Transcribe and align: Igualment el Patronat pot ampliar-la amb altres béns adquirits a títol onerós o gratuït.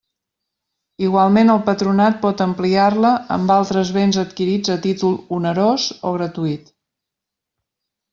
Igualment 1.07 1.51
el 1.55 1.59
Patronat 1.65 2.15
pot 2.23 2.41
ampliar-la 2.45 3.11
amb 3.35 3.53
altres 3.55 3.91
béns 3.97 4.17
adquirits 4.23 4.73
a 4.77 4.79
títol 4.87 5.13
onerós 5.41 5.85
o 6.01 6.15
gratuït. 6.17 6.73